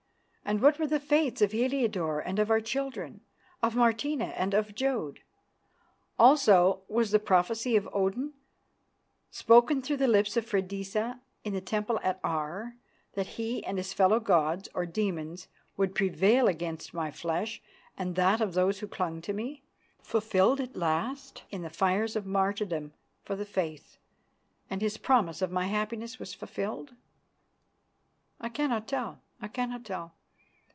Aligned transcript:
And 0.43 0.61
what 0.61 0.77
were 0.79 0.87
the 0.87 0.99
fates 0.99 1.41
of 1.41 1.53
Heliodore 1.53 2.19
and 2.19 2.37
of 2.37 2.51
our 2.51 2.59
children; 2.59 3.21
of 3.63 3.73
Martina 3.73 4.33
and 4.35 4.53
of 4.53 4.75
Jodd? 4.75 5.21
Also, 6.19 6.81
was 6.89 7.11
the 7.11 7.19
prophecy 7.19 7.77
of 7.77 7.87
Odin, 7.93 8.33
spoken 9.29 9.81
through 9.81 9.95
the 9.95 10.09
lips 10.09 10.35
of 10.35 10.45
Freydisa 10.45 11.21
in 11.45 11.53
the 11.53 11.61
temple 11.61 12.01
at 12.03 12.19
Aar, 12.21 12.75
that 13.13 13.27
he 13.37 13.63
and 13.63 13.77
his 13.77 13.93
fellow 13.93 14.19
gods, 14.19 14.67
or 14.73 14.85
demons, 14.85 15.47
would 15.77 15.95
prevail 15.95 16.49
against 16.49 16.93
my 16.93 17.11
flesh 17.11 17.61
and 17.97 18.15
that 18.17 18.41
of 18.41 18.53
those 18.53 18.79
who 18.79 18.89
clung 18.89 19.21
to 19.21 19.31
me, 19.31 19.63
fulfilled 20.03 20.59
at 20.59 20.75
last 20.75 21.43
in 21.49 21.61
the 21.61 21.69
fires 21.69 22.17
of 22.17 22.25
martyrdom 22.25 22.91
for 23.23 23.37
the 23.37 23.45
Faith, 23.45 23.99
as 24.69 24.81
his 24.81 24.97
promise 24.97 25.41
of 25.41 25.49
my 25.49 25.67
happiness 25.67 26.19
was 26.19 26.33
fulfilled? 26.33 26.93
I 28.41 28.49
cannot 28.49 28.85
tell. 28.85 29.21
I 29.41 29.47
cannot 29.47 29.85
tell. 29.85 30.15